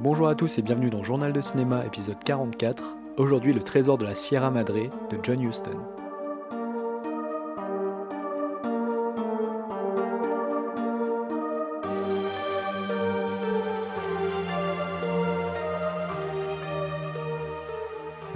[0.00, 2.94] Bonjour à tous et bienvenue dans Journal de cinéma épisode 44.
[3.16, 5.76] Aujourd'hui le trésor de la Sierra Madre de John Huston.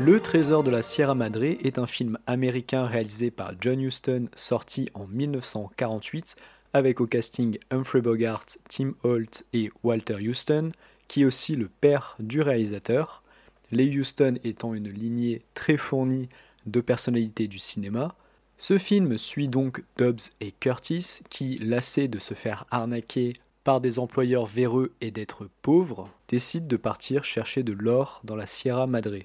[0.01, 4.89] Le Trésor de la Sierra Madre est un film américain réalisé par John Huston sorti
[4.95, 6.35] en 1948
[6.73, 10.73] avec au casting Humphrey Bogart, Tim Holt et Walter Huston,
[11.13, 13.23] qui aussi le père du réalisateur,
[13.71, 16.31] les Houston étant une lignée très fournie
[16.65, 18.15] de personnalités du cinéma.
[18.57, 23.99] Ce film suit donc Dobbs et Curtis qui, lassés de se faire arnaquer par des
[23.99, 29.19] employeurs véreux et d'être pauvres, décident de partir chercher de l'or dans la Sierra Madre.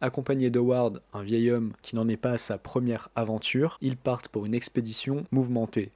[0.00, 4.28] Accompagnés d'Howard, un vieil homme qui n'en est pas à sa première aventure, ils partent
[4.28, 5.92] pour une expédition mouvementée.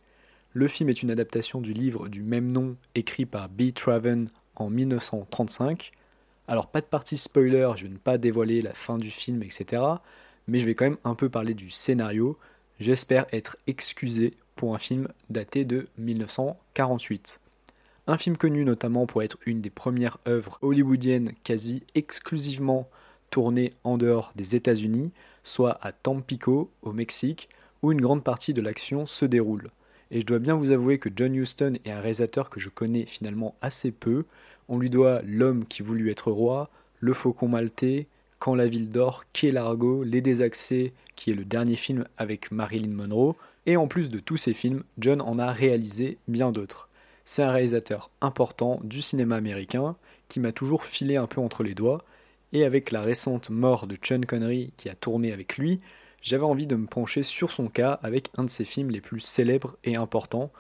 [0.53, 3.73] Le film est une adaptation du livre du même nom écrit par B.
[3.75, 5.93] Traven en 1935.
[6.49, 9.83] Alors pas de partie spoiler, je ne vais pas dévoiler la fin du film, etc.
[10.49, 12.37] Mais je vais quand même un peu parler du scénario.
[12.81, 17.41] J'espère être excusé pour un film daté de 1948.
[18.09, 22.89] Un film connu notamment pour être une des premières œuvres hollywoodiennes quasi exclusivement
[23.31, 25.13] tournées en dehors des États-Unis,
[25.45, 27.49] soit à Tampico, au Mexique,
[27.83, 29.71] où une grande partie de l'action se déroule.
[30.15, 33.07] Et je dois bien vous avouer que John Huston est un réalisateur que je connais
[33.07, 34.27] finalement assez peu.
[34.69, 36.69] On lui doit L'homme qui voulut être roi,
[37.01, 38.07] Le faucon maltais,
[38.39, 42.93] Quand la ville dort, Quai Largo, Les désaxés, qui est le dernier film avec Marilyn
[42.93, 43.37] Monroe.
[43.65, 46.91] Et en plus de tous ces films, John en a réalisé bien d'autres.
[47.25, 49.95] C'est un réalisateur important du cinéma américain
[50.29, 52.05] qui m'a toujours filé un peu entre les doigts.
[52.53, 55.79] Et avec la récente mort de Sean Connery qui a tourné avec lui,
[56.23, 59.21] j'avais envie de me pencher sur son cas avec un de ses films les plus
[59.21, 60.53] célèbres et importants.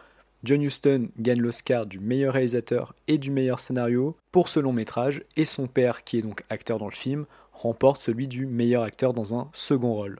[0.43, 5.23] John Huston gagne l'Oscar du meilleur réalisateur et du meilleur scénario pour ce long métrage,
[5.37, 9.15] et son père, qui est donc acteur dans le film, remporte celui du meilleur acteur
[9.15, 10.19] dans un second rôle.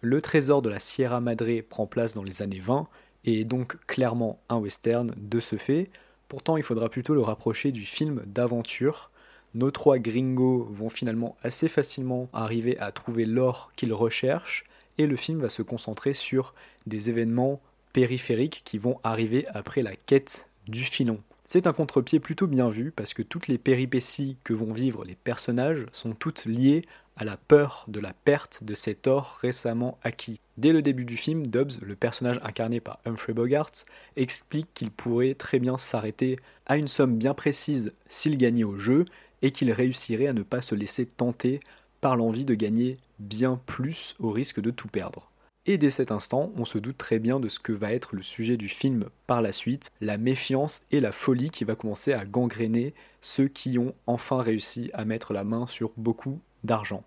[0.00, 2.88] Le trésor de la Sierra Madre prend place dans les années 20
[3.26, 5.90] et est donc clairement un western de ce fait.
[6.28, 9.10] Pourtant, il faudra plutôt le rapprocher du film d'aventure.
[9.54, 14.64] Nos trois gringos vont finalement assez facilement arriver à trouver l'or qu'ils recherchent
[14.98, 16.54] et le film va se concentrer sur
[16.86, 17.60] des événements
[17.92, 21.20] périphériques qui vont arriver après la quête du filon.
[21.46, 25.14] C'est un contre-pied plutôt bien vu parce que toutes les péripéties que vont vivre les
[25.14, 26.84] personnages sont toutes liées
[27.16, 30.40] à la peur de la perte de cet or récemment acquis.
[30.56, 33.70] Dès le début du film, Dobbs, le personnage incarné par Humphrey Bogart,
[34.16, 39.04] explique qu'il pourrait très bien s'arrêter à une somme bien précise s'il gagnait au jeu
[39.42, 41.60] et qu'il réussirait à ne pas se laisser tenter
[42.00, 45.30] par l'envie de gagner bien plus au risque de tout perdre.
[45.66, 48.22] Et dès cet instant, on se doute très bien de ce que va être le
[48.22, 52.24] sujet du film par la suite, la méfiance et la folie qui va commencer à
[52.24, 57.04] gangréner ceux qui ont enfin réussi à mettre la main sur beaucoup d'argent.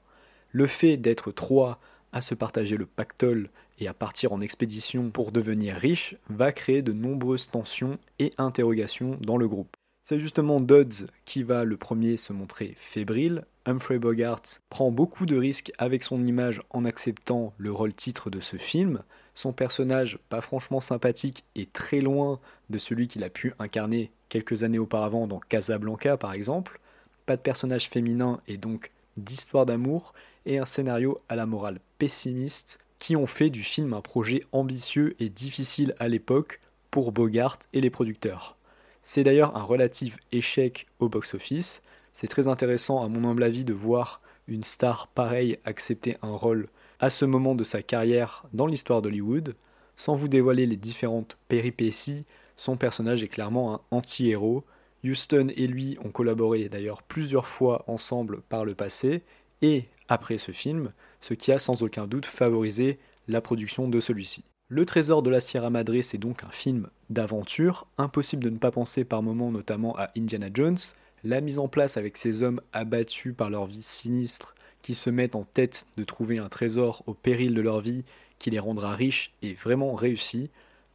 [0.51, 1.79] Le fait d'être trois
[2.13, 3.49] à se partager le pactole
[3.79, 9.17] et à partir en expédition pour devenir riche va créer de nombreuses tensions et interrogations
[9.21, 9.75] dans le groupe.
[10.03, 13.45] C'est justement Dodds qui va le premier se montrer fébrile.
[13.65, 18.39] Humphrey Bogart prend beaucoup de risques avec son image en acceptant le rôle titre de
[18.39, 19.03] ce film.
[19.35, 22.39] Son personnage, pas franchement sympathique, est très loin
[22.71, 26.79] de celui qu'il a pu incarner quelques années auparavant dans Casablanca par exemple.
[27.27, 30.13] Pas de personnage féminin et donc d'histoire d'amour
[30.47, 35.15] et un scénario à la morale pessimiste qui ont fait du film un projet ambitieux
[35.19, 38.57] et difficile à l'époque pour Bogart et les producteurs.
[39.01, 41.81] C'est d'ailleurs un relatif échec au box-office.
[42.13, 46.67] C'est très intéressant, à mon humble avis, de voir une star pareille accepter un rôle
[46.99, 49.55] à ce moment de sa carrière dans l'histoire d'Hollywood.
[49.95, 52.25] Sans vous dévoiler les différentes péripéties,
[52.55, 54.63] son personnage est clairement un anti-héros.
[55.03, 59.23] Houston et lui ont collaboré d'ailleurs plusieurs fois ensemble par le passé
[59.63, 60.91] et après ce film,
[61.21, 64.43] ce qui a sans aucun doute favorisé la production de celui-ci.
[64.73, 68.71] Le trésor de la Sierra Madre, c'est donc un film d'aventure, impossible de ne pas
[68.71, 70.77] penser par moments notamment à Indiana Jones.
[71.25, 75.35] La mise en place avec ces hommes abattus par leur vie sinistre qui se mettent
[75.35, 78.05] en tête de trouver un trésor au péril de leur vie
[78.39, 80.49] qui les rendra riches est vraiment réussi.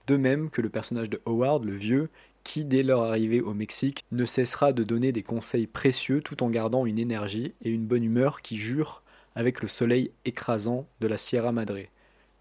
[0.06, 2.08] De même que le personnage de Howard, le vieux,
[2.44, 6.48] qui dès leur arrivée au Mexique ne cessera de donner des conseils précieux tout en
[6.48, 9.02] gardant une énergie et une bonne humeur qui jurent
[9.34, 11.90] avec le soleil écrasant de la Sierra Madre.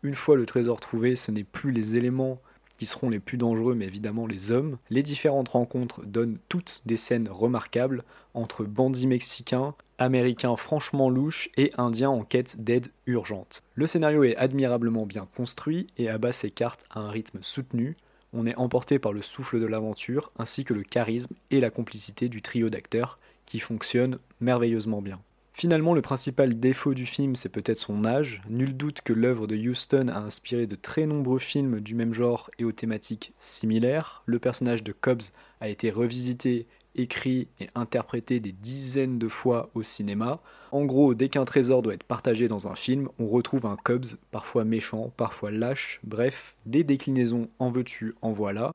[0.05, 2.37] Une fois le trésor trouvé, ce n'est plus les éléments
[2.77, 4.77] qui seront les plus dangereux, mais évidemment les hommes.
[4.91, 8.03] Les différentes rencontres donnent toutes des scènes remarquables
[8.35, 13.63] entre bandits mexicains, américains franchement louches et indiens en quête d'aide urgente.
[13.73, 17.97] Le scénario est admirablement bien construit et abat ses cartes à un rythme soutenu.
[18.31, 22.29] On est emporté par le souffle de l'aventure ainsi que le charisme et la complicité
[22.29, 23.17] du trio d'acteurs
[23.47, 25.19] qui fonctionne merveilleusement bien.
[25.57, 28.41] Finalement, le principal défaut du film, c'est peut-être son âge.
[28.49, 32.51] Nul doute que l'œuvre de Houston a inspiré de très nombreux films du même genre
[32.59, 34.21] et aux thématiques similaires.
[34.25, 35.31] Le personnage de Cobbs
[35.61, 40.41] a été revisité, écrit et interprété des dizaines de fois au cinéma.
[40.73, 44.17] En gros, dès qu'un trésor doit être partagé dans un film, on retrouve un Cobbs,
[44.31, 48.73] parfois méchant, parfois lâche, bref, des déclinaisons en veux-tu, en voilà.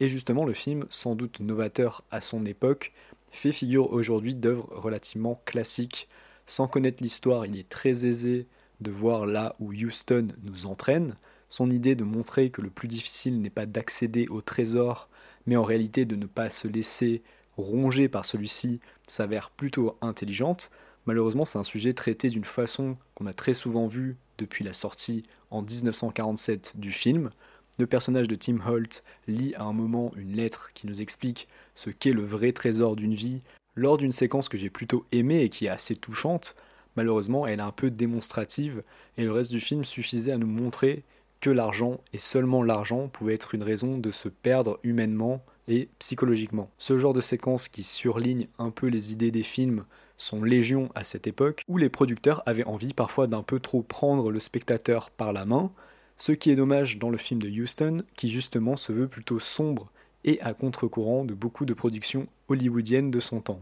[0.00, 2.92] Et justement, le film, sans doute novateur à son époque,
[3.36, 6.08] fait figure aujourd'hui d'œuvres relativement classiques.
[6.46, 8.46] Sans connaître l'histoire, il est très aisé
[8.80, 11.16] de voir là où Houston nous entraîne.
[11.48, 15.08] Son idée de montrer que le plus difficile n'est pas d'accéder au trésor,
[15.46, 17.22] mais en réalité de ne pas se laisser
[17.56, 20.70] ronger par celui-ci s'avère plutôt intelligente.
[21.06, 25.24] Malheureusement, c'est un sujet traité d'une façon qu'on a très souvent vu depuis la sortie
[25.50, 27.30] en 1947 du film.
[27.78, 31.90] Le personnage de Tim Holt lit à un moment une lettre qui nous explique ce
[31.90, 33.42] qu'est le vrai trésor d'une vie
[33.74, 36.56] lors d'une séquence que j'ai plutôt aimée et qui est assez touchante.
[36.96, 38.82] Malheureusement, elle est un peu démonstrative
[39.18, 41.04] et le reste du film suffisait à nous montrer
[41.40, 46.70] que l'argent et seulement l'argent pouvait être une raison de se perdre humainement et psychologiquement.
[46.78, 49.84] Ce genre de séquence qui surligne un peu les idées des films
[50.16, 54.30] sont légion à cette époque, où les producteurs avaient envie parfois d'un peu trop prendre
[54.30, 55.70] le spectateur par la main,
[56.16, 59.90] ce qui est dommage dans le film de Houston, qui justement se veut plutôt sombre
[60.24, 63.60] et à contre-courant de beaucoup de productions hollywoodiennes de son temps.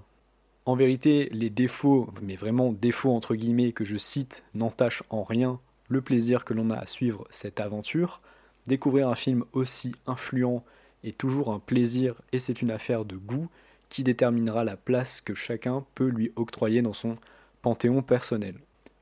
[0.67, 5.61] En vérité, les défauts, mais vraiment défauts entre guillemets que je cite, n'entachent en rien
[5.89, 8.19] le plaisir que l'on a à suivre cette aventure.
[8.67, 10.65] Découvrir un film aussi influent
[11.03, 13.49] est toujours un plaisir et c'est une affaire de goût
[13.91, 17.15] qui déterminera la place que chacun peut lui octroyer dans son
[17.61, 18.55] panthéon personnel.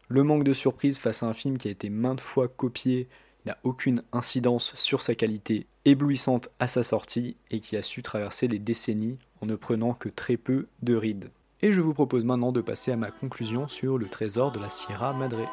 [0.09, 3.09] Le manque de surprise face à un film qui a été maintes fois copié
[3.47, 8.49] n'a aucune incidence sur sa qualité éblouissante à sa sortie et qui a su traverser
[8.49, 11.31] les décennies en ne prenant que très peu de rides.
[11.61, 14.71] Et je vous propose maintenant de passer à ma conclusion sur le trésor de la
[14.71, 15.49] Sierra Madre.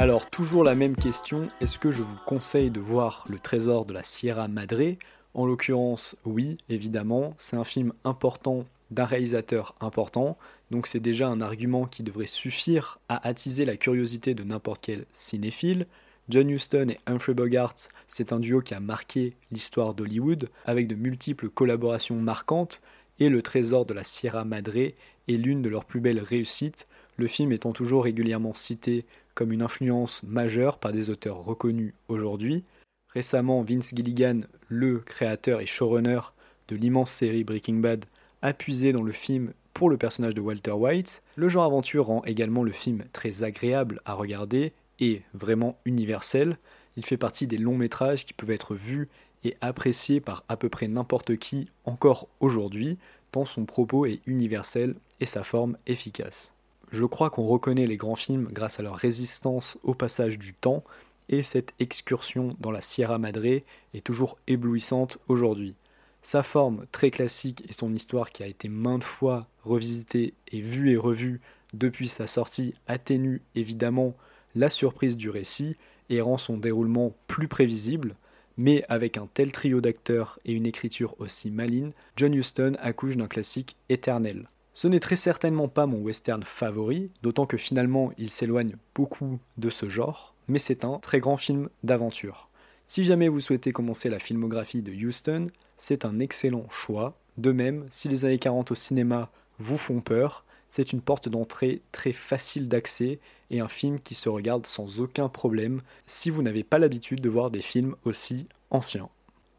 [0.00, 3.92] Alors toujours la même question, est-ce que je vous conseille de voir le trésor de
[3.92, 4.96] la Sierra Madre?
[5.34, 10.38] En l'occurrence, oui, évidemment, c'est un film important d'un réalisateur important,
[10.70, 15.04] donc c'est déjà un argument qui devrait suffire à attiser la curiosité de n'importe quel
[15.12, 15.86] cinéphile.
[16.30, 17.74] John Huston et Humphrey Bogart,
[18.06, 22.80] c'est un duo qui a marqué l'histoire d'Hollywood, avec de multiples collaborations marquantes,
[23.18, 24.96] et le trésor de la Sierra Madre est
[25.28, 26.86] l'une de leurs plus belles réussites,
[27.16, 29.04] le film étant toujours régulièrement cité
[29.34, 32.64] comme une influence majeure par des auteurs reconnus aujourd'hui.
[33.12, 36.20] Récemment, Vince Gilligan, le créateur et showrunner
[36.68, 38.04] de l'immense série Breaking Bad,
[38.42, 41.22] a puisé dans le film pour le personnage de Walter White.
[41.36, 46.58] Le genre aventure rend également le film très agréable à regarder et vraiment universel.
[46.96, 49.08] Il fait partie des longs métrages qui peuvent être vus
[49.44, 52.98] et appréciés par à peu près n'importe qui encore aujourd'hui,
[53.32, 56.52] tant son propos est universel et sa forme efficace.
[56.90, 60.82] Je crois qu'on reconnaît les grands films grâce à leur résistance au passage du temps,
[61.28, 65.76] et cette excursion dans la Sierra Madre est toujours éblouissante aujourd'hui.
[66.22, 70.90] Sa forme très classique et son histoire qui a été maintes fois revisitée et vue
[70.90, 71.40] et revue
[71.72, 74.16] depuis sa sortie atténue évidemment
[74.56, 75.76] la surprise du récit
[76.10, 78.16] et rend son déroulement plus prévisible,
[78.56, 83.28] mais avec un tel trio d'acteurs et une écriture aussi maligne, John Huston accouche d'un
[83.28, 84.42] classique éternel.
[84.72, 89.70] Ce n'est très certainement pas mon western favori, d'autant que finalement il s'éloigne beaucoup de
[89.70, 92.48] ce genre, mais c'est un très grand film d'aventure.
[92.86, 97.16] Si jamais vous souhaitez commencer la filmographie de Houston, c'est un excellent choix.
[97.36, 101.82] De même, si les années 40 au cinéma vous font peur, c'est une porte d'entrée
[101.90, 103.18] très facile d'accès
[103.50, 107.28] et un film qui se regarde sans aucun problème si vous n'avez pas l'habitude de
[107.28, 109.08] voir des films aussi anciens.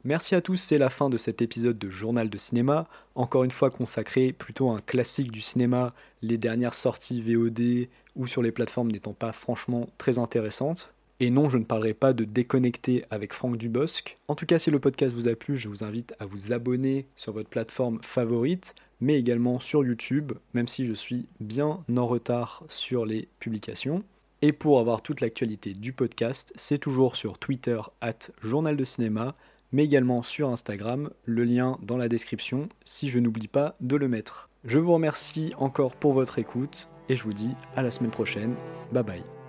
[0.04, 3.52] Merci à tous, c'est la fin de cet épisode de Journal de cinéma, encore une
[3.52, 5.92] fois consacré plutôt à un classique du cinéma,
[6.24, 10.96] les dernières sorties VOD ou sur les plateformes n'étant pas franchement très intéressantes.
[11.20, 14.18] Et non, je ne parlerai pas de déconnecter avec Franck Dubosc.
[14.28, 17.06] En tout cas, si le podcast vous a plu, je vous invite à vous abonner
[17.16, 22.64] sur votre plateforme favorite, mais également sur YouTube, même si je suis bien en retard
[22.70, 24.04] sur les publications.
[24.42, 29.36] Et pour avoir toute l'actualité du podcast, c'est toujours sur Twitter at Journal de Cinéma
[29.72, 34.08] mais également sur Instagram, le lien dans la description si je n'oublie pas de le
[34.08, 34.50] mettre.
[34.66, 38.56] Je vous remercie encore pour votre écoute et je vous dis à la semaine prochaine.
[38.92, 39.41] Bye bye.